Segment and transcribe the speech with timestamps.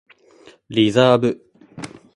[0.67, 1.45] リザーブ